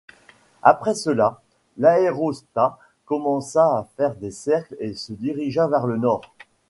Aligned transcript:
Après 0.63 0.95
cela, 0.95 1.43
l'aérostat 1.77 2.79
commença 3.05 3.77
à 3.77 3.87
faire 3.97 4.15
des 4.15 4.31
cercles 4.31 4.75
et 4.79 4.95
se 4.95 5.13
dirigea 5.13 5.67
vers 5.67 5.85
le 5.85 5.97
nord. 5.97 6.23